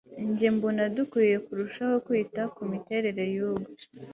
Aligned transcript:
njye 0.29 0.49
mbona, 0.55 0.83
dukwiye 0.95 1.35
kurushaho 1.45 1.95
kwita 2.05 2.41
kumiterere 2.55 3.23
yubu 3.35 3.67